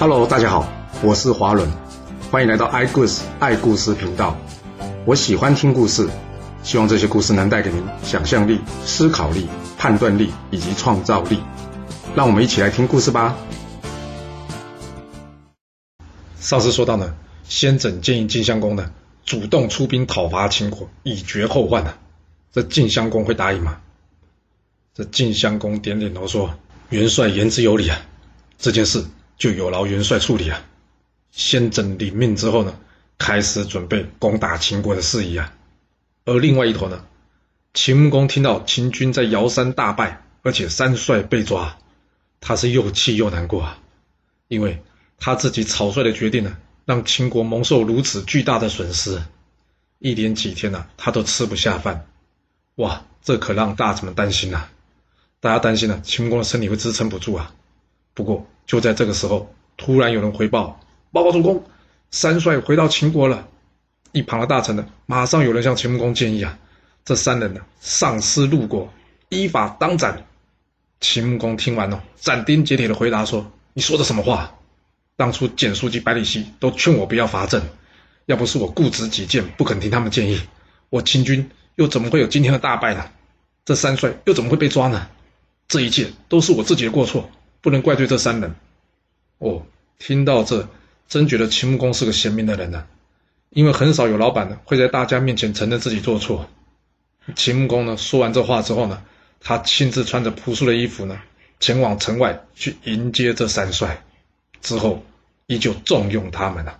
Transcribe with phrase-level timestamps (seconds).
[0.00, 1.68] Hello，大家好，我是华伦，
[2.30, 4.38] 欢迎来到爱故事爱故事频道。
[5.04, 6.08] 我喜欢听故事，
[6.62, 11.40] 希望这些故事能带给您想象力、思考力、判断力以及创造力。
[12.14, 13.36] 让我们一起来听故事吧。
[16.38, 17.12] 上次说到呢，
[17.42, 18.92] 先轸建议晋襄公呢
[19.24, 21.98] 主动出兵讨伐秦国，以绝后患啊。
[22.52, 23.80] 这晋襄公会答应吗？
[24.94, 26.54] 这晋襄公点点头说
[26.90, 27.98] ：“元帅言之有理啊，
[28.58, 29.04] 这件事
[29.38, 30.62] 就有劳元帅处理啊。”
[31.32, 32.78] 先轸领命之后呢，
[33.16, 35.54] 开始准备攻打秦国的事宜啊。
[36.24, 37.04] 而另外一头呢，
[37.72, 41.78] 秦穆公听到秦军在尧山大败，而且三帅被抓，
[42.40, 43.78] 他是又气又难过啊，
[44.48, 44.82] 因为
[45.18, 49.22] 他自己草率的决定呢，让秦国蒙受如此巨大的损失，
[49.98, 52.06] 一连几天呢，他都吃不下饭。
[52.76, 54.68] 哇，这可让大臣们担心呐！
[55.40, 57.54] 大家担心呢，秦穆公的身体会支撑不住啊。
[58.14, 60.78] 不过就在这个时候，突然有人回报
[61.10, 61.64] ：“报告主公，
[62.12, 63.48] 三帅回到秦国了。”
[64.12, 66.56] 一旁的大臣呢，马上有人向秦穆公建议啊
[67.04, 68.92] ：“这三人呢，丧失路过，
[69.30, 70.24] 依法当斩。”
[71.00, 74.54] 秦穆公听完了，斩钉截铁的回答说：“你说的什么话？
[75.16, 77.60] 当初简书记百里奚都劝我不要伐郑，
[78.26, 80.40] 要不是我固执己见，不肯听他们建议，
[80.90, 83.04] 我秦军……”又怎么会有今天的大败呢？
[83.64, 85.08] 这三帅又怎么会被抓呢？
[85.68, 88.52] 这一切都是我自己的过错，不能怪罪这三人。
[89.38, 89.66] 哦，
[89.98, 90.68] 听到这，
[91.08, 92.86] 真觉得秦穆公是个贤明的人呢。
[93.50, 96.48] 因为很少有老板呢会在大家面前承认自己做错。
[97.34, 99.02] 秦穆公呢说完这话之后呢，
[99.40, 101.20] 他亲自穿着朴素的衣服呢，
[101.58, 104.04] 前往城外去迎接这三帅，
[104.60, 105.02] 之后
[105.46, 106.78] 依旧重用他们了。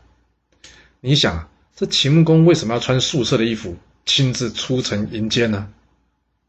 [1.01, 3.77] 你想啊，这秦穆公为什么要穿素色的衣服？
[4.05, 5.71] 亲自出城迎接呢？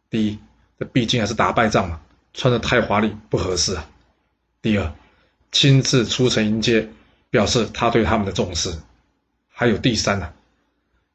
[0.09, 0.39] 第一，
[0.79, 2.01] 这毕竟还是打败仗嘛，
[2.33, 3.85] 穿的太华丽不合适啊。
[4.61, 4.93] 第二，
[5.51, 6.89] 亲自出城迎接，
[7.29, 8.73] 表示他对他们的重视。
[9.47, 10.31] 还有第三呢，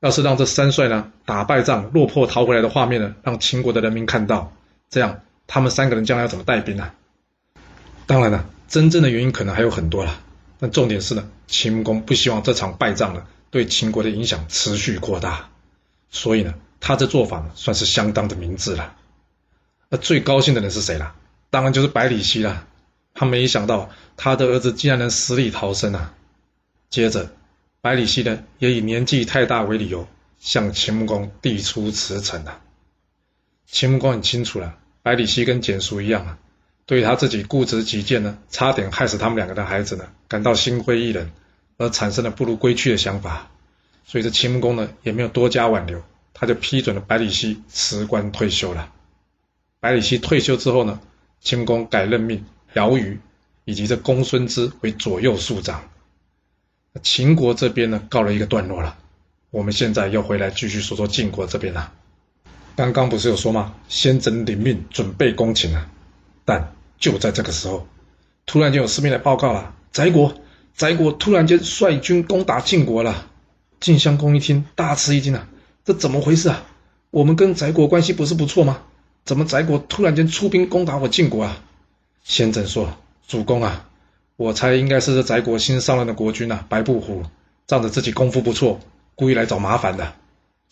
[0.00, 4.52] 要是让这三帅呢打败仗落魄逃回来的画面呢，让秦国的人民看到，
[4.90, 6.90] 这样他们三个人将来要怎么带兵呢？
[8.06, 10.20] 当然了，真正的原因可能还有很多了，
[10.58, 15.48] 但重点是呢，秦穆公不希望这场败仗呢对秦国的影响持续扩大。
[16.10, 18.94] 所以呢，他这做法呢，算是相当的明智了。
[19.88, 21.14] 那最高兴的人是谁啦？
[21.50, 22.66] 当然就是百里奚了。
[23.14, 26.14] 他没想到他的儿子竟然能死里逃生啊！
[26.90, 27.30] 接着，
[27.80, 30.06] 百里奚呢，也以年纪太大为理由，
[30.40, 32.60] 向秦穆公递出辞呈了。
[33.66, 36.38] 秦穆公很清楚了，百里奚跟简叔一样啊，
[36.86, 41.30] 对他自己固执己见呢，差点害死他们两个的孩子呢，感到心灰意冷，
[41.78, 43.48] 而产生了不如归去的想法。
[44.04, 46.02] 所以这秦穆公呢也没有多加挽留，
[46.34, 48.92] 他就批准了百里奚辞官退休了。
[49.78, 51.00] 百里奚退休之后呢，
[51.40, 53.18] 秦穆公改任命姚瑜
[53.64, 55.82] 以及这公孙支为左右庶长。
[57.02, 58.96] 秦国这边呢告了一个段落了，
[59.50, 61.92] 我们现在要回来继续说说晋国这边了。
[62.76, 63.74] 刚刚不是有说吗？
[63.88, 65.88] 先轸领命准备攻秦了，
[66.44, 67.86] 但就在这个时候，
[68.46, 70.34] 突然间有士兵来报告了，翟国
[70.76, 73.30] 翟国突然间率军攻打晋国了。
[73.80, 75.46] 晋襄公一听，大吃一惊啊！
[75.84, 76.64] 这怎么回事啊？
[77.10, 78.82] 我们跟翟国关系不是不错吗？
[79.24, 81.62] 怎么翟国突然间出兵攻打我晋国啊？
[82.24, 82.88] 先轸说
[83.28, 83.86] ：“主公啊，
[84.36, 87.22] 我猜应该是这翟国新上任的国君啊，白布虎，
[87.66, 88.80] 仗着自己功夫不错，
[89.14, 90.14] 故意来找麻烦的。”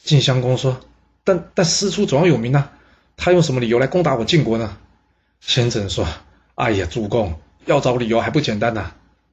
[0.03, 0.81] 晋襄公说
[1.23, 2.73] ：“但但师出总要有名啊，
[3.17, 4.77] 他用什么理由来攻打我晋国呢？”
[5.41, 6.07] 先轸说
[6.57, 8.93] ：“哎呀，主公要找理由还不简单呐？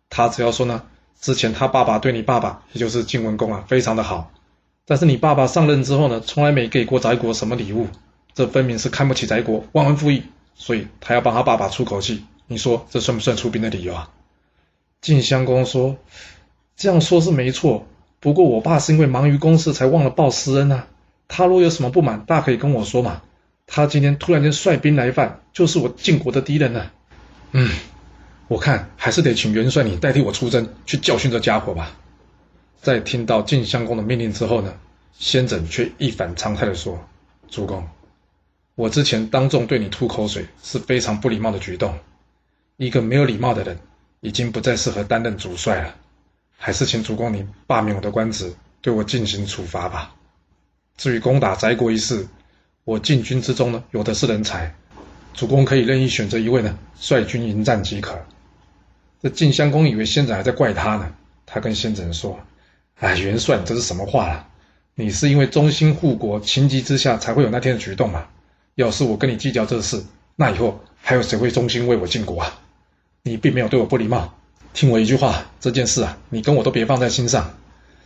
[0.09, 0.83] 他只要说呢。”
[1.21, 4.31] 之前他爸爸对你爸爸，也就是晋文公啊，非常的好。
[4.85, 7.87] 但是你爸爸上任之后呢，从来没给过翟国什么礼物，
[8.33, 10.23] 这分明是看不起翟国，忘恩负义。
[10.59, 12.25] 所以他要帮他爸爸出口气。
[12.45, 14.09] 你说这算不算出兵的理由啊？
[15.01, 15.97] 晋襄公说
[16.75, 17.87] ：“这样说是没错，
[18.19, 20.87] 不过我爸是因为忙于公事才忘了报师恩啊。
[21.27, 23.21] 他若有什么不满，大可以跟我说嘛。
[23.65, 26.91] 他今天突然间率兵来犯，就是我晋国的敌人呢。”
[27.53, 27.71] 嗯。
[28.49, 31.95] 我看还是得请元帅你代替我出征，去教训这家伙吧。
[32.81, 34.73] 在听到晋襄公的命令之后呢，
[35.13, 36.99] 先轸却一反常态的说
[37.47, 37.87] ：“主公，
[38.79, 41.99] 我之前当众对你吐口水是非常不礼貌的举动。
[42.77, 43.77] 一个没有礼貌的人，
[44.21, 45.95] 已经不再适合担任主帅了。
[46.55, 50.15] 还是请主公您罢免我的官职，对我进行处罚吧。
[50.95, 52.25] 至于攻打翟国一事，
[52.85, 54.73] 我禁军之中呢，有的是人才，
[55.33, 58.17] 主公可以任意选择一位呢，率军迎战即可。”
[59.21, 61.13] 这晋襄公以为先轸还在怪他呢，
[61.45, 62.39] 他跟先轸说
[62.95, 64.47] ：“哎，元帅，你这是什么话啊？
[64.95, 68.25] 你是因为忠心护国、情急之下才会有那天的举动嘛？
[68.79, 70.01] 要是我跟你计较这事，
[70.37, 72.61] 那以后还有谁会忠心为我晋国啊？
[73.23, 74.33] 你并没有对我不礼貌，
[74.73, 77.57] 听我一句话，这件事啊，你跟我都别放在心上。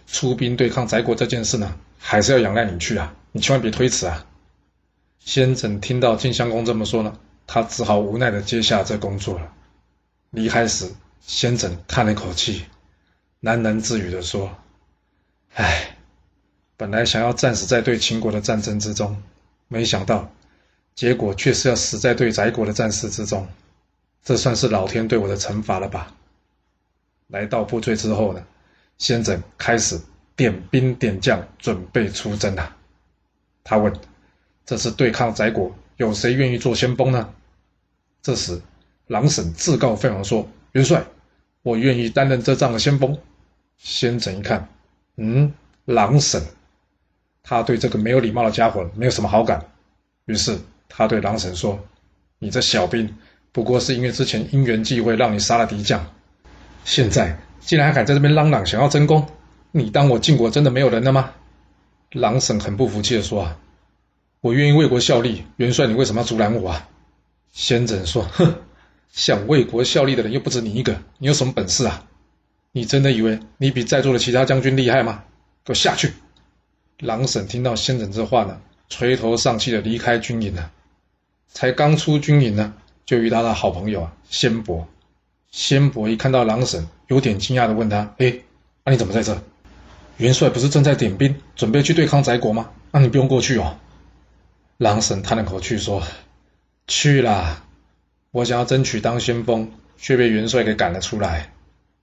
[0.08, 4.26] 出兵对抗翟国这件事呢，还是要仰赖你去啊，你千万别推辞啊。
[5.20, 9.54] 先轸听到晋襄公这么说呢，他只好无奈的接下这工作了。
[10.32, 10.92] 离开时，
[11.22, 12.66] 先轸叹了一口气，
[13.44, 14.50] 喃喃自语的说
[15.54, 15.98] ：“唉，
[16.78, 19.22] 本来想要战死在对秦国的战争之中，
[19.68, 20.32] 没想到
[20.96, 23.48] 结果却是要死在对翟国的战事之中，
[24.24, 26.16] 这算是老天对我的惩罚了吧？”
[27.28, 28.46] 来到部队之后呢，
[28.98, 30.00] 先轸开始
[30.36, 32.76] 点兵点将，准备出征了。
[33.64, 33.94] 他问。
[34.66, 37.34] 这次对抗翟国，有谁愿意做先锋呢？
[38.22, 38.62] 这时，
[39.08, 41.06] 狼婶自告奋勇说：“元帅，
[41.64, 43.20] 我愿意担任这仗的先锋。”
[43.78, 44.70] 先轸一看，
[45.18, 45.54] 嗯，
[45.84, 46.42] 狼婶，
[47.44, 49.66] 他对这个没有礼貌的家伙没有什么好感，
[50.28, 50.58] 于是
[50.96, 51.84] 他对狼婶说
[52.38, 53.16] ：“你这小兵，
[53.52, 56.06] 不过是因为之前因缘际会让你杀了敌将，
[56.86, 59.28] 现在竟然还敢在这边嚷嚷想要争功，
[59.72, 61.32] 你当我晋国真的没有人了吗？”
[62.14, 63.58] 狼婶很不服气的说：“啊。”
[64.40, 66.88] 我愿意为国效力，元帅，你为什么要阻拦我啊？
[67.54, 68.54] 先轸说：“哼，
[69.12, 72.06] 想为国效力的人又不止你一个，你有什么本事啊？
[72.72, 75.24] 你真的以为你比在座的其他将军厉害吗？
[75.66, 76.12] 给我下去！”
[77.00, 78.60] 狼婶听到先轸这话呢，
[78.90, 80.72] 垂头丧气的离开军营了。
[81.54, 82.74] 才刚出军营呢，
[83.06, 84.88] 就遇到了好朋友啊，仙伯。
[85.52, 88.40] 仙伯一看到狼婶，有点惊讶的问他：“哎，
[88.84, 89.40] 那你怎么在这？
[90.18, 92.72] 元帅不是正在点兵，准备去对抗翟国吗？
[92.92, 93.78] 那你不用过去哦。”
[94.78, 96.02] 狼婶叹了口气说
[96.88, 97.64] ：“去啦，
[98.32, 101.54] 我想要争取当先锋，却被元帅给赶了出来。”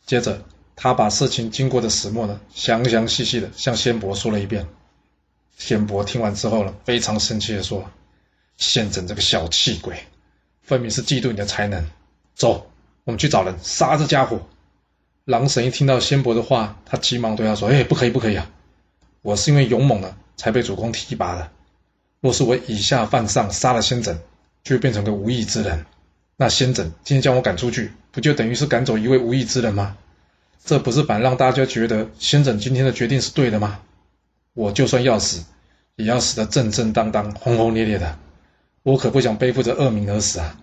[0.06, 0.44] 接着，
[0.76, 4.69] 他把事情经过的始末呢，详详细细的向仙伯说了一遍。
[5.58, 7.91] 仙伯听完之后呢，非常生气的说
[8.61, 9.97] ：“先轸这个小气鬼，
[10.62, 11.85] 分明是嫉妒你的才能。
[12.37, 12.71] 走，
[13.03, 14.47] 我们去找人杀这家伙。”
[15.27, 18.51] 狼神一听到仙伯的话，他急忙对他说：“哎，不可以，不可以啊！
[19.23, 21.51] 我是因为勇猛了，才被主公提拔的。”
[22.21, 24.17] 若是我以下犯上，杀了先轸，
[24.62, 25.87] 就会变成个无义之人。
[26.37, 29.97] 那先轸今天将我赶出去，不就等于是赶走一位无义之人吗？
[30.65, 33.81] 这不是反让大家觉得先轸今天的决定是对的吗？
[34.53, 35.45] 我就算要死，
[35.97, 38.19] 也要死得正正当当、轰轰烈烈的。
[38.90, 40.58] 我可不想背负着恶名而死啊！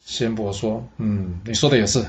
[0.00, 2.04] 仙伯说：“嗯，你说的也是。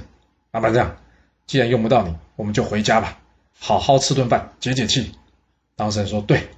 [0.52, 0.98] 那么这样，
[1.46, 3.20] 既然用不到你，我们就回家吧，
[3.60, 5.12] 好好吃顿饭，解解气。”
[5.78, 6.50] 当事人说：“对。”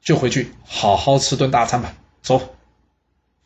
[0.00, 1.94] 就回去好好吃顿大餐吧。
[2.22, 2.54] 走。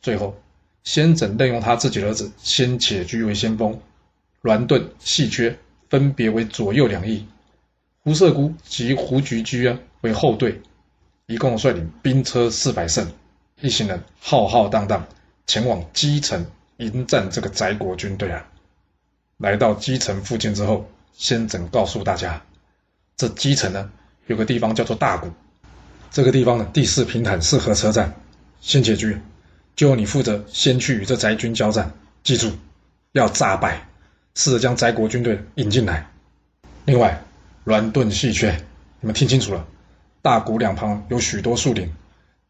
[0.01, 0.37] 最后，
[0.85, 3.81] 先轸任用他自己的儿子先且居为先锋，
[4.43, 5.59] 栾盾、细缺
[5.91, 7.27] 分别为左右两翼，
[8.05, 10.63] 胡射孤及胡菊居啊为后队，
[11.27, 13.11] 一共率领兵车四百乘，
[13.63, 15.07] 一行人浩浩荡荡
[15.47, 16.47] 前往基城
[16.79, 18.45] 迎战这个翟国军队啊。
[19.37, 22.43] 来到基城附近之后，先整告诉大家，
[23.17, 23.89] 这基城呢
[24.27, 25.31] 有个地方叫做大谷。
[26.11, 28.13] 这个地方呢，地势平坦，适合车战。
[28.61, 29.17] 先且居，
[29.77, 31.93] 就由你负责先去与这翟军交战。
[32.25, 32.51] 记住，
[33.13, 33.89] 要诈败，
[34.35, 36.11] 试着将翟国军队引进来。
[36.85, 37.23] 另外，
[37.63, 38.61] 栾盾细缺，
[39.01, 39.65] 你们听清楚了。
[40.21, 41.93] 大谷两旁有许多树林，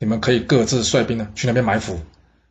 [0.03, 2.01] 你们可以各自率兵呢去那边埋伏，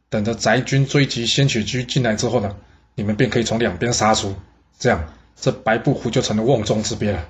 [0.08, 2.56] 等着翟军追击先且居进来之后呢，
[2.96, 4.34] 你们便可以从两边杀出。
[4.80, 7.28] 这样，这白布胡就成了瓮中之鳖了。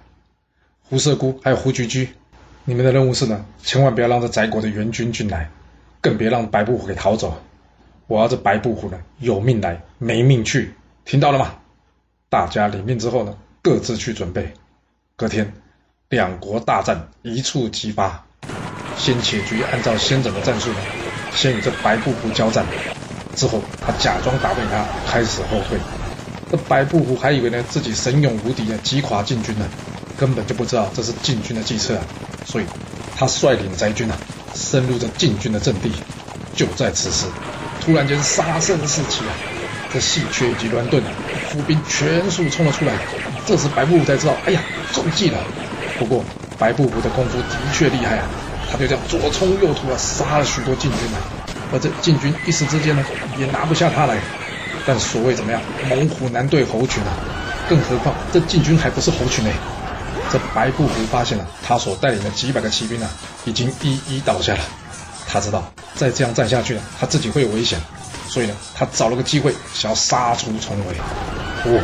[0.83, 2.07] 胡射姑还有胡菊居。
[2.65, 5.49] 你们的任务是呢，千万不要让这翟国的援军进来，
[6.01, 7.41] 更别让白布虎给逃走。
[8.05, 11.55] 我要这白布虎呢，有命来，没命去，听到了吗？
[12.29, 14.53] 大家领命之后呢，各自去准备。
[15.15, 15.51] 隔天，
[16.09, 18.27] 两国大战一触即发。
[19.01, 20.75] 先且居按照先者的战术呢，
[21.33, 22.63] 先与这白布虎交战，
[23.35, 25.79] 之后他假装打败他，开始后退。
[26.51, 29.65] 这白布虎还以为呢自己神勇无敌的击垮禁军呢，
[30.19, 32.03] 根本就不知道这是禁军的计策啊。
[32.45, 32.65] 所以，
[33.17, 34.15] 他率领翟军啊，
[34.53, 35.91] 深入这禁军的阵地。
[36.55, 37.25] 就在此时，
[37.83, 39.33] 突然间杀声四起啊！
[39.91, 41.09] 这细缺以及乱盾啊
[41.49, 42.93] 伏兵全数冲了出来。
[43.47, 44.61] 这时白布虎才知道，哎呀，
[44.93, 45.39] 中计了。
[45.97, 46.23] 不过
[46.59, 48.27] 白布虎的功夫的确厉害啊，
[48.71, 51.19] 他就这样左冲右突啊，杀了许多晋军啊。
[51.73, 53.03] 而这晋军一时之间呢，
[53.37, 54.17] 也拿不下他来。
[54.85, 57.13] 但所谓怎么样，猛虎难对猴群啊！
[57.69, 59.51] 更何况这晋军还不是猴群呢。
[60.31, 63.09] 这白布胡发现了，他所带领的几百个骑兵啊，
[63.45, 64.59] 已经一一倒下了。
[65.27, 65.63] 他知道
[65.95, 67.79] 再这样战下去呢，他自己会有危险，
[68.27, 70.95] 所以呢，他找了个机会想要杀出重围。
[71.65, 71.83] 哦，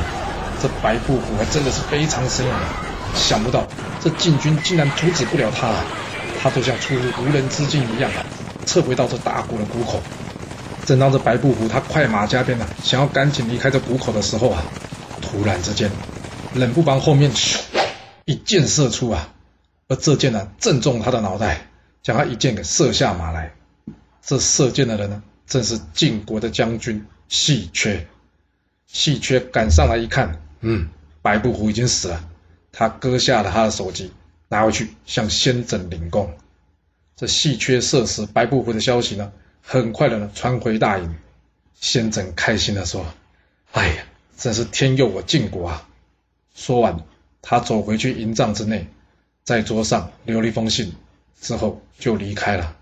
[0.62, 2.62] 这白布胡还真的是非常神勇啊！
[3.16, 3.66] 想不到
[4.04, 5.68] 这晋军竟然阻止不了他，
[6.50, 8.10] 他就像出入无人之境一样，
[8.66, 10.02] 撤回到这大谷的谷口。
[10.86, 14.64] 正当这白布虎他快马加鞭啊，想要赶紧离开这谷口的时候啊，
[15.22, 15.92] 突然之间。
[16.54, 17.60] 冷不防后面咻
[18.24, 19.34] 一箭射出啊，
[19.90, 21.68] 而这箭呢正中他的脑袋，
[22.02, 23.52] 将他一箭给射下马来。
[24.22, 28.08] 这射箭的人呢，正是晋国的将军细缺。
[28.88, 30.88] 细缺赶上来一看，嗯，
[31.22, 32.24] 白布虎已经死了。
[32.72, 34.14] 他割下了他的首级，
[34.48, 36.34] 拿回去向先轸领功。
[37.16, 41.16] 这细缺射死白不胡的消息呢，很快的呢传回大营。
[41.80, 43.06] 先轸开心的说
[43.72, 44.04] ：“哎呀，
[44.36, 45.88] 真是天佑我晋国啊！”
[46.56, 47.00] 说完，
[47.42, 48.88] 他走回去营帐之内，
[49.44, 50.94] 在桌上留了一封信，
[51.40, 52.76] 之后就离开了。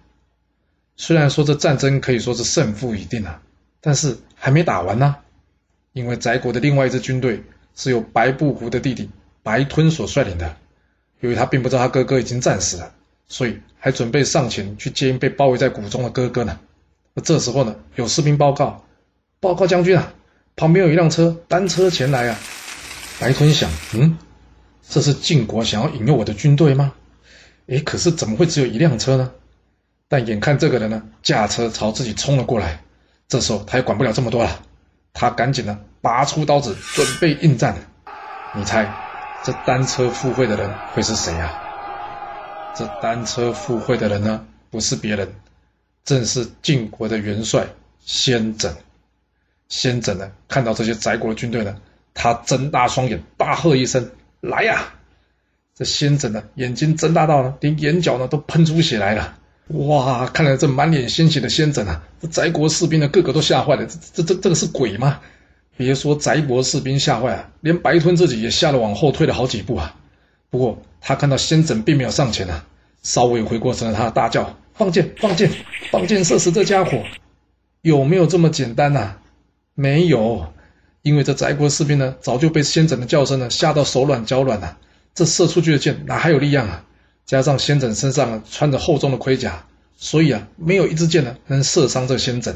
[0.96, 3.42] 虽然说这战争可以说是胜负已定了，
[3.82, 5.18] 但是还没打完呢。
[5.92, 7.44] 因为翟国的另外一支军队
[7.76, 9.10] 是由白不胡的弟弟
[9.44, 10.56] 白吞所率领的，
[11.22, 12.92] 由于他并不知道他哥哥已经战死了，
[13.28, 16.60] 所以还准备上前去接应被包围在谷中的哥哥呢。
[17.16, 18.84] 而这时候呢，有士兵报告
[19.40, 20.14] ：“报告将军啊，
[20.56, 22.38] 旁边有一辆车单车前来啊！”
[23.20, 24.18] 白吞想：“嗯，
[24.90, 26.94] 这是晋国想要引诱我的军队吗？
[27.68, 29.32] 诶，可是怎么会只有一辆车呢？”
[30.08, 32.80] 但眼看这个人呢，驾车朝自己冲了过来，
[33.28, 34.62] 这时候他也管不了这么多了。
[35.14, 37.76] 他赶紧呢，拔出刀子，准备应战。
[38.54, 38.94] 你猜，
[39.46, 41.54] 这单车赴会的人会是谁啊？
[42.76, 45.36] 这单车赴会的人呢，不是别人，
[46.04, 47.68] 正是晋国的元帅
[48.04, 48.72] 先轸。
[49.70, 51.78] 先轸呢，看到这些翟国的军队呢，
[52.16, 54.10] 他睁大双眼，大喝一声
[54.42, 54.94] ：“来呀！”
[55.78, 59.38] 这先轸呢，眼睛睁大到呢，连眼角呢都喷出血来了。
[59.68, 60.26] 哇！
[60.26, 63.86] 看来这满脸鲜血的先轸啊，这翟国士兵呢，个个都吓坏了。
[63.86, 65.20] 这、这、这、这个是鬼吗？
[65.78, 69.96] 别说翟国士兵吓坏啊，连白吞自己也吓得往后退了好几步啊。
[70.50, 72.66] 不过他看到先轸并没有上前啊，
[73.04, 75.14] 稍微回过神来，他大叫：“放箭！
[75.20, 75.52] 放箭！
[75.92, 77.04] 放箭射死这家伙！”
[77.82, 79.18] 有没有这么简单呐？
[79.74, 80.54] 没有，
[81.02, 84.78] 因为这翟国士兵呢，早就被先轸的叫声呢吓到手软脚软了。
[85.14, 86.84] 这射出去的箭哪还有力量啊？
[87.26, 89.66] 加上先轸身上穿着厚重的盔甲，
[89.98, 92.54] 所以啊，没有一支箭呢能射伤这先轸。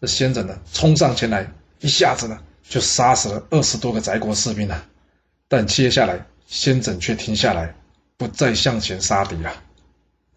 [0.00, 1.50] 这先轸呢，冲上前来，
[1.82, 4.86] 一下子呢就杀死了二十多个翟国士兵啊。
[5.48, 7.74] 但接下来，先轸却停下来，
[8.16, 9.52] 不再向前杀敌了。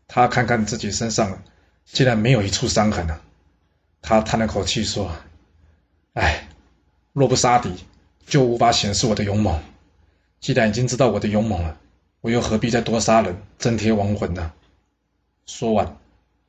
[0.08, 1.42] 他看看自己身上，
[1.86, 3.22] 竟然没有一处伤痕啊。
[4.02, 5.16] 他叹了口气说
[6.14, 6.50] ：“哎，
[7.14, 7.74] 若不杀敌，
[8.28, 9.64] 就无法显示我的勇猛。
[10.42, 11.78] 既然已经知道我的勇猛了。”
[12.22, 14.52] 我又何必再多杀人，增添亡魂呢？
[15.46, 15.98] 说完，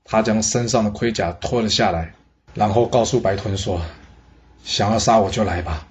[0.05, 2.15] 他将身上的盔甲脱了下来，
[2.55, 3.83] 然后告诉白吞说
[4.67, 5.87] ：“想要杀我就来吧。”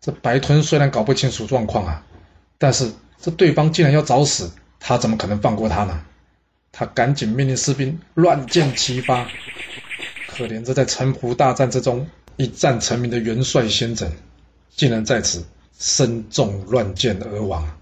[0.00, 2.04] 这白吞虽然搞不清楚状况啊，
[2.58, 6.04] 但是这对方竟然要找死，他怎么可能放过他呢？
[6.72, 9.28] 他赶紧命令士兵乱箭齐发。
[10.28, 14.10] 可怜这在城濮大战之中一战成名的元帅先轸，
[14.70, 15.46] 竟然在此
[15.78, 17.78] 身中乱箭而亡。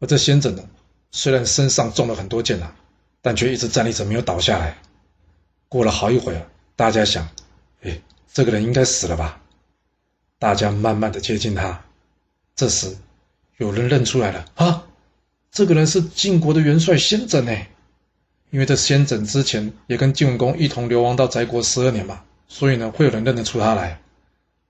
[0.00, 0.64] 而这先轸呢，
[1.10, 2.74] 虽然身上中了很多箭啊，
[3.20, 4.78] 但却一直站立着没有倒下来。
[5.68, 7.28] 过了好一会儿，大家想，
[7.82, 8.00] 哎，
[8.32, 9.40] 这个人应该死了吧？
[10.38, 11.84] 大家慢慢的接近他。
[12.56, 12.96] 这时，
[13.58, 14.84] 有人认出来了啊，
[15.50, 17.56] 这个人是晋国的元帅先轸呢。
[18.50, 24.00] 因为这先轸之前也跟晋文公一同流亡到翟国十二年嘛，所以呢，会有人认得出他来。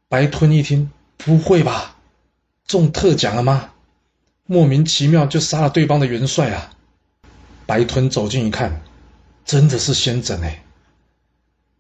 [0.08, 1.96] 白吞一听，不会吧，
[2.66, 3.70] 中特奖了吗？
[4.46, 6.70] 莫名其妙就杀了对方的元帅啊！
[7.66, 8.82] 白吞走近一看，
[9.44, 10.62] 真的是先轸哎。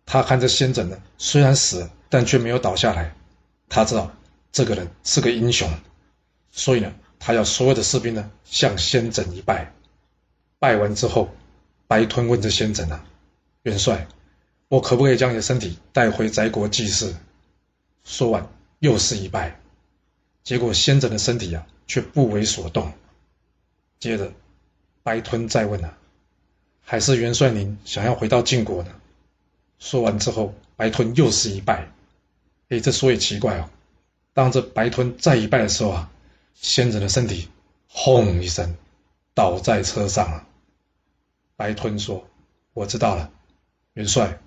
[0.06, 3.14] 他看着先轸呢，虽然死了，但却没有倒下来。
[3.68, 4.12] 他知道
[4.52, 5.70] 这个人是个英雄，
[6.50, 9.72] 所以呢，他要所有的士兵呢向先轸一拜。
[10.58, 11.30] 拜完之后，
[11.86, 13.04] 白吞问着先轸啊
[13.62, 14.06] ：“元帅，
[14.68, 17.16] 我可不可以将你的身体带回翟国祭祀？”
[18.04, 19.58] 说完，又是一拜。
[20.44, 21.66] 结果先轸的身体啊。
[21.88, 22.90] 却不为所动。
[23.98, 24.32] 接着，
[25.02, 25.98] 白吞再问啊
[26.80, 28.90] ：“还是元帅您想要回到晋国呢？”
[29.82, 31.88] 说完之后，白吞又是一拜。
[32.68, 33.68] 哎，这说也奇怪哦。
[34.32, 36.08] 当这白吞再一拜的时候啊，
[36.54, 37.48] 仙人的身体
[37.88, 38.76] 轰一声
[39.34, 40.46] 倒在车上了。
[41.56, 42.24] 白吞说
[42.74, 43.32] ：“我知道了，
[43.94, 44.38] 元帅，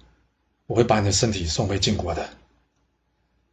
[0.67, 2.29] 我会把你的身体送回晋国的。”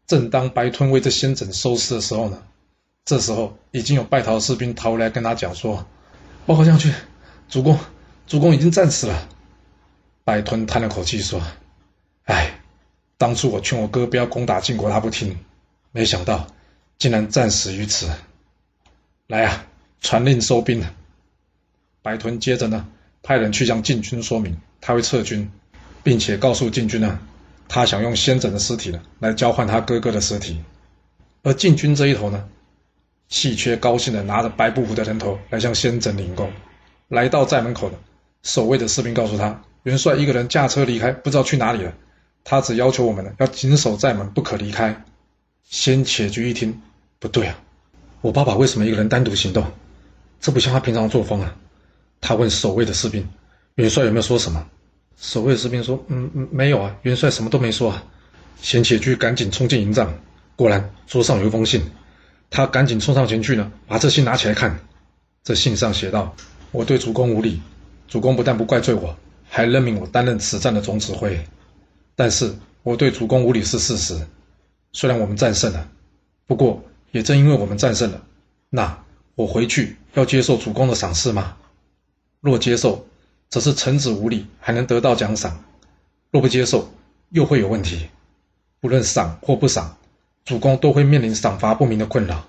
[0.07, 2.45] 正当白吞为这仙人收尸的时候呢。
[3.05, 5.85] 这时候，已经有败逃士兵逃回来跟他讲说
[6.47, 6.95] ：“报告将军，
[7.49, 7.77] 主公，
[8.29, 9.29] 主公已经战死了。”
[10.23, 11.43] 白吞叹了口气说
[12.25, 12.61] ：“哎，
[13.19, 15.38] 当初我劝我哥不要攻打晋国，他不听，
[15.91, 16.47] 没想到
[16.99, 18.11] 竟然战死于此。
[19.26, 19.67] 来啊，
[20.00, 20.85] 传令收兵。”
[22.02, 22.87] 白豚接着呢，
[23.23, 25.50] 派人去向晋军说明他会撤军，
[26.02, 27.21] 并且告诉晋军呢，
[27.69, 30.62] 他想用先轸的尸体呢来交换他哥哥的尸体。
[31.43, 32.49] 而晋军这一头呢？
[33.29, 36.52] 细缺高兴的拿着白布服的人头来向先轸领功。
[37.09, 37.99] 来到寨门口的
[38.43, 41.95] 守卫的士兵告诉他，元帅一个人驾车离开，不知道去哪里了。
[42.45, 45.05] 他只要求我们呢，要紧守寨门，不可离开。
[45.65, 46.83] 先且居一听，
[47.19, 47.59] 不对啊，
[48.21, 49.65] 我爸爸为什么一个人单独行动？
[50.41, 51.57] 这不像他平常作风啊。
[52.21, 53.29] 他问守卫的士兵，
[53.77, 54.67] 元帅有没有说什么？
[55.17, 58.05] 守卫士兵说，嗯嗯，没有啊，元帅什么都没说啊。
[58.61, 60.15] 先且居赶紧冲进营帐，
[60.57, 61.83] 果然桌上有一封信。
[62.51, 64.79] 他赶紧冲上前去呢，把这信拿起来看。
[65.43, 66.37] 这信上写道
[66.71, 67.61] ：“我对主公无礼，
[68.09, 69.17] 主公不但不怪罪我，
[69.49, 71.43] 还任命我担任此战的总指挥。
[72.14, 74.26] 但是我对主公无礼是事实。
[74.92, 75.88] 虽然我们战胜了，
[76.47, 78.23] 不过也正因为我们战胜了，
[78.71, 79.04] 那
[79.35, 81.57] 我回去要接受主公的赏赐吗？
[82.40, 83.07] 若接受，
[83.49, 85.52] 则是臣子无礼，还能得到奖赏；
[86.31, 86.92] 若不接受，
[87.31, 88.09] 又会有问题。
[88.81, 89.97] 不论赏或不赏。”
[90.45, 92.45] 主公都会面临赏罚不明的困扰。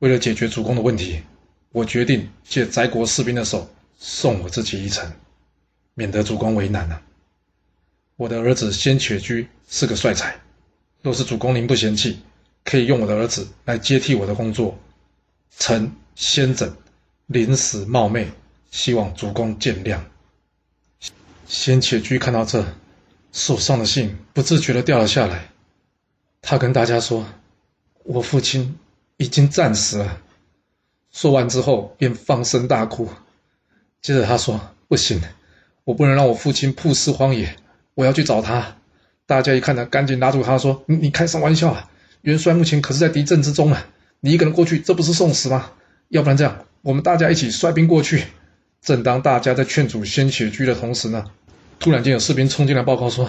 [0.00, 1.22] 为了解决主公的问题，
[1.70, 5.08] 我决定借翟国士兵的手送我自己一程，
[5.94, 7.00] 免得主公为难了。
[8.16, 10.40] 我的儿子先且居是个帅才，
[11.02, 12.18] 若是主公您不嫌弃，
[12.64, 14.78] 可以用我的儿子来接替我的工作。
[15.58, 16.72] 臣先轸
[17.26, 18.30] 临死冒昧，
[18.70, 20.00] 希望主公见谅。
[21.46, 22.64] 先且居看到这，
[23.32, 25.50] 手上的信不自觉地掉了下来。
[26.40, 27.26] 他跟大家说
[28.04, 28.78] ：“我父亲
[29.18, 30.22] 已经战死了。”
[31.12, 33.10] 说完之后，便放声大哭。
[34.00, 35.20] 接着他说：“不行，
[35.84, 37.56] 我不能让我父亲曝尸荒野，
[37.96, 38.76] 我要去找他。”
[39.26, 41.90] 大家一看呢，赶紧拉住他说：“你你开什么玩笑啊？
[42.22, 43.88] 元帅目前可是在敌阵之中啊！
[44.20, 45.72] 你一个人过去，这不是送死吗？
[46.10, 48.22] 要不然这样，我们大家一起率兵过去。”
[48.80, 51.24] 正当大家在劝阻先且居的同时呢，
[51.80, 53.28] 突然间有士兵冲进来报告说：“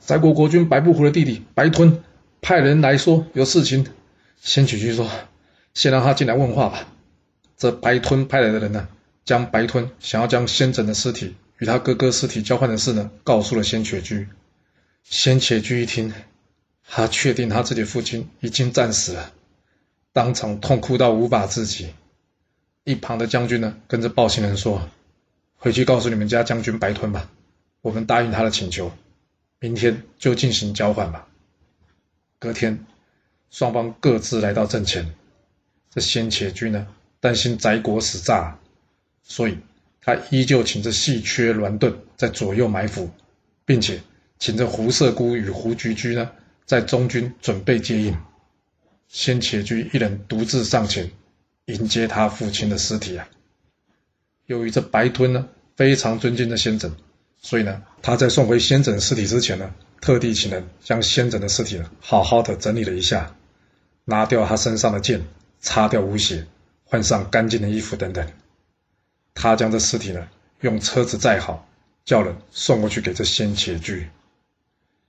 [0.00, 2.02] 翟国国君白布胡的弟弟白吞。”
[2.42, 3.86] 派人来说有事情，
[4.40, 5.10] 先且居说，
[5.74, 6.86] 先让他进来问话吧。
[7.56, 8.86] 这白吞派来的人呢，
[9.24, 14.28] 将白吞想要将先轸的尸体与他哥哥尸体交换的事呢，告诉了先且居。
[15.02, 16.12] 先且居一听，
[16.88, 19.32] 他确定他自己父亲已经战死了，
[20.12, 21.94] 当场痛哭到无法自己。
[22.84, 24.88] 一旁的将军呢，跟着报信人说，
[25.56, 27.30] 回去告诉你们家将军白吞吧，
[27.80, 28.92] 我们答应他的请求，
[29.58, 31.26] 明天就进行交换吧。
[32.38, 32.84] 隔天，
[33.50, 35.14] 双方各自来到阵前。
[35.90, 36.86] 这先且居呢，
[37.20, 38.58] 担心翟国死诈，
[39.22, 39.58] 所以
[40.06, 43.10] 他依旧请着细缺鸾盾在左右埋伏，
[43.64, 44.00] 并且
[44.38, 46.30] 请着胡色姑与胡菊居呢
[46.64, 48.16] 在中军准备接应。
[49.08, 51.10] 先且居一人独自上前
[51.64, 53.28] 迎接他父亲的尸体啊。
[54.46, 56.92] 由于这白吞呢非常尊敬的先轸，
[57.42, 59.74] 所以呢他在送回先轸尸体之前呢。
[60.00, 63.34] 特地请人将先轸的尸体呢，好好的整理了一下，
[64.04, 65.24] 拿掉他身上的剑，
[65.58, 66.46] 擦掉污血，
[66.84, 68.24] 换上干净的衣服等等。
[69.36, 70.26] 他将这尸体呢，
[70.62, 71.68] 用车子载好，
[72.04, 74.08] 叫人送过去给这先且居。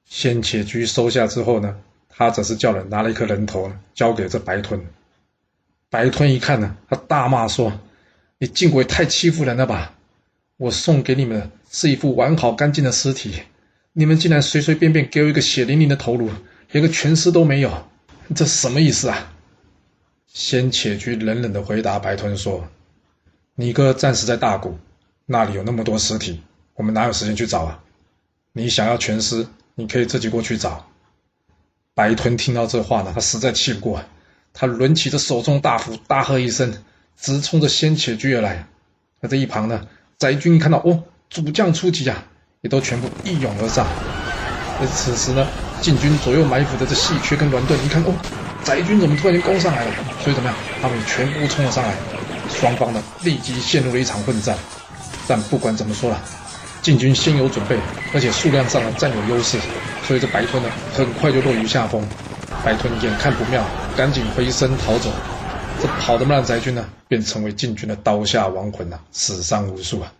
[0.06, 1.78] 先且居收下之后呢，
[2.10, 4.86] 他则是叫人拿了一颗人头交给这白吞。
[5.90, 7.80] 白吞一看呢，他大骂说
[8.38, 9.96] ：“你竟鬼太欺负人了吧！
[10.58, 13.42] 我送给你们的是一副完好干净的尸体。”
[13.94, 16.30] 你们竟然随随便便给我一个血淋淋的头颅，
[16.72, 17.88] 连个全尸都没有，
[18.36, 19.34] 这什么意思啊？
[20.28, 22.68] 先且居冷冷的回答白吞说
[23.60, 24.78] ：“你哥暂时在大谷，
[25.26, 26.44] 那里有那么多尸体，
[26.76, 27.80] 我们哪有时间去找啊？
[28.54, 30.86] 你想要全尸，你可以自己过去找。”
[31.96, 34.04] 白吞听到这话呢，他实在气不过，
[34.54, 36.72] 他抡起着手中大斧，大喝一声，
[37.20, 38.68] 直冲着先遣军而来。
[39.22, 39.88] 那这一旁呢，
[40.20, 42.26] 翟军一看到哦，主将出击啊！
[42.62, 43.88] 也都全部一涌而上。
[44.80, 45.48] 而此时呢，
[45.82, 48.14] 晋军左右埋伏的这细缺跟栾盾，一看哦，
[48.64, 49.92] 翟军怎么突然间攻上来了？
[50.22, 50.56] 所以怎么样？
[50.80, 51.96] 他们全部冲了上来。
[52.50, 54.58] 双方呢，立即陷入了一场混战。
[55.28, 56.22] 但不管怎么说了，
[56.82, 57.78] 晋军先有准备，
[58.14, 59.58] 而且数量上呢占有优势，
[60.06, 62.08] 所以这白吞呢，很快就落于下风。
[62.64, 63.64] 白吞眼看不妙，
[63.96, 65.12] 赶紧回身逃走。
[65.82, 70.12] 这跑的慢的翟军呢，便成为晋军的刀下亡魂呐，死伤无数啊。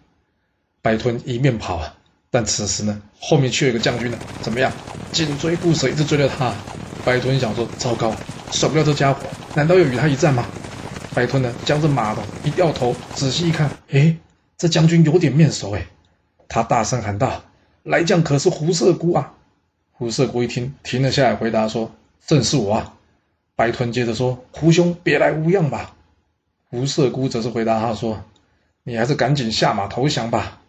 [0.82, 1.94] 白吞一面跑啊。
[2.30, 4.70] 但此时呢，后面却有个将军呢，怎么样？
[5.14, 6.54] 紧追不舍，一直追着他。
[7.06, 8.14] 白吞想说：糟糕，
[8.52, 9.22] 甩不掉这家伙，
[9.56, 10.46] 难道要与他一战吗？
[11.18, 14.16] 白吞呢，将这马的一掉头，仔细一看，哎，
[14.56, 15.88] 这将军有点面熟哎。
[16.48, 17.42] 他大声喊道
[17.82, 19.34] ：“来将可是胡色姑啊！”
[19.94, 21.92] 胡色姑一听，停了下来，回答说
[22.28, 22.94] ：“正是我啊。”
[23.58, 25.96] 白吞接着说：“胡兄别来无恙吧？”
[26.70, 28.22] 胡色姑则是回答他说
[28.86, 30.62] ：“你还是赶紧下马投降吧。”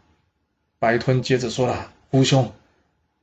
[0.80, 2.52] 白吞接着说了：“胡兄，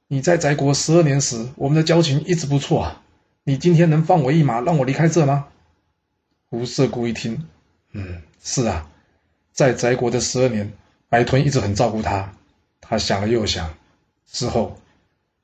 [0.07, 3.01] 你在翟国十二年时，我们的交情一直不错啊。
[3.43, 5.47] 你今天能放我一马，让我离开这吗？”
[6.49, 7.47] 胡射姑一听，
[7.91, 8.87] 嗯，是啊，
[9.51, 10.71] 在翟国的十二年，
[11.09, 12.33] 白吞一直很照顾他。
[12.81, 13.75] 他想了又想，
[14.27, 14.79] 之后，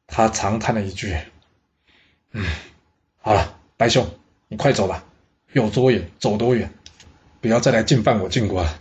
[0.06, 1.16] 他长叹了一句
[2.34, 2.46] ：“嗯，
[3.18, 4.08] 好了，白兄，
[4.48, 5.04] 你快走吧，
[5.54, 6.72] 有多远走多远，
[7.42, 8.78] 不要再来进犯我晋国了，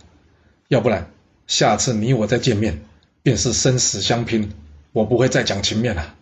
[0.67, 1.09] 要不然
[1.47, 2.83] 下次你我再见面，
[3.23, 4.53] 便是生死相拼，
[4.91, 6.15] 我不会再讲情面了。”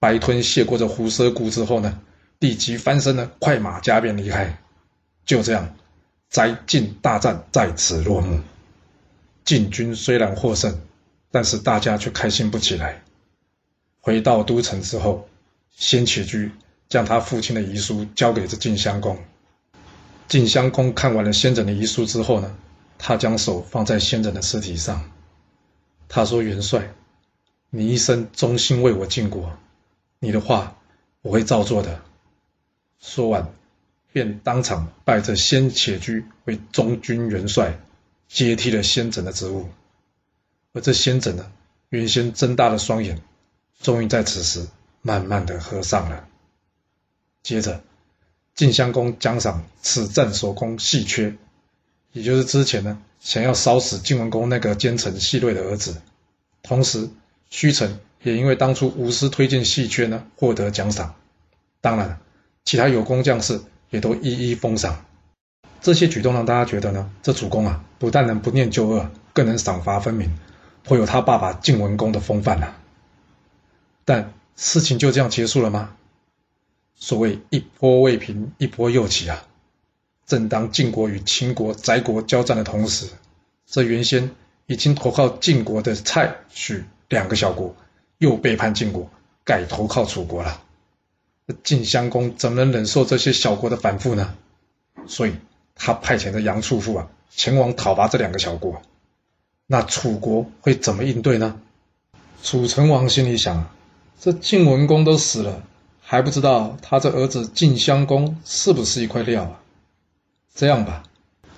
[0.00, 2.00] 白吞谢过这胡蛇姑之后呢，
[2.38, 4.58] 立即翻身呢，快马加鞭离开。
[5.24, 5.74] 就这样，
[6.30, 8.40] 翟晋大战在此落幕。
[9.44, 10.80] 晋军虽然获胜。
[11.34, 13.02] 但是大家却开心不起来。
[14.02, 15.26] 回到都城之后，
[15.70, 16.52] 先且居
[16.90, 19.18] 将他父亲的遗书交给这晋襄公。
[20.28, 22.54] 晋襄公看完了先人的遗书之后呢，
[22.98, 25.10] 他将手放在先人的尸体上，
[26.06, 26.92] 他说：“元帅，
[27.70, 29.56] 你一生忠心为我晋国，
[30.18, 30.76] 你的话
[31.22, 32.02] 我会照做的。”
[33.00, 33.54] 说完，
[34.12, 37.78] 便当场拜这先且居为中军元帅，
[38.28, 39.68] 接替了先轸的职务。
[40.72, 41.50] 而这先轸呢，
[41.88, 43.22] 原先睁大了双眼，
[43.80, 44.66] 终于在此时
[45.00, 46.28] 慢慢的合上了。
[47.42, 47.82] 接着，
[48.54, 51.36] 晋襄公奖赏此战所功细缺，
[52.12, 56.00] 也就是之前呢想要烧死晋文公那个奸臣细锐的儿子。
[56.62, 57.10] 同时，
[57.50, 61.14] 虚臣也因为当初无私推荐细缺呢，获得奖赏。
[61.80, 62.20] 当然，
[62.64, 63.60] 其他有功将士
[63.92, 65.04] 也都一一封赏。
[65.80, 70.36] 这些举动让大家觉得呢，这主公啊，不但能不念旧恶，更能赏罚分明。
[70.82, 72.74] 颇有他爸爸晋文公的风范呐，
[74.04, 75.94] 但事情就这样结束了吗？
[76.96, 79.44] 所谓一波未平，一波又起啊！
[80.26, 83.06] 正当晋国与秦国、翟国交战的同时，
[83.66, 84.30] 这原先
[84.66, 87.74] 已经投靠晋国的蔡、许两个小国，
[88.18, 89.10] 又背叛晋国，
[89.44, 90.62] 改投靠楚国了。
[91.62, 94.34] 晋襄公怎么能忍受这些小国的反复呢？
[95.06, 95.34] 所以，
[95.74, 98.80] 他派遣的杨处父啊，前往讨伐这两个小国。
[99.66, 101.60] 那楚国会怎么应对呢？
[102.42, 103.70] 楚成王心里想：
[104.20, 105.62] 这晋文公都死了，
[106.00, 109.60] 还不知道他这儿子晋襄公是不是一块料啊？
[110.54, 111.04] 这样吧，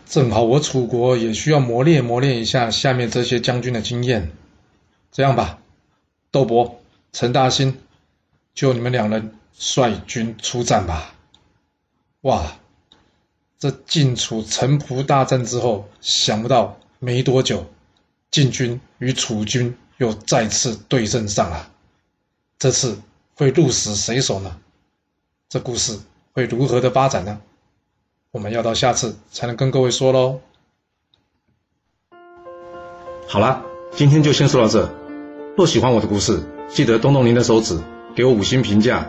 [0.06, 4.30] 正好我楚国也需要磨练磨练一下下面这些将军的经验。
[5.10, 5.58] 这样吧，
[6.30, 6.80] 窦伯、
[7.12, 7.78] 陈大兴，
[8.54, 11.14] 就你们两人率军出战吧。
[12.22, 12.56] 哇，
[13.58, 17.66] 这晋楚城濮大战之后，想不到没多久。
[18.30, 21.70] 晋军与楚军又再次对阵上了，
[22.58, 22.98] 这次
[23.36, 24.56] 会鹿死谁手呢？
[25.48, 26.00] 这故事
[26.32, 27.40] 会如何的发展呢？
[28.32, 30.40] 我们要到下次才能跟各位说喽。
[33.28, 33.62] 好啦，
[33.92, 34.92] 今天就先说到这。
[35.56, 37.80] 若喜欢我的故事，记得动动您的手指，
[38.16, 39.08] 给我五星评价，